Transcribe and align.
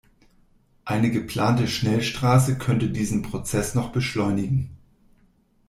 Eine 0.83 1.11
geplante 1.11 1.67
Schnellstraße 1.67 2.57
könnte 2.57 2.89
diesen 2.89 3.21
Prozess 3.21 3.75
noch 3.75 3.91
beschleunigen. 3.91 4.75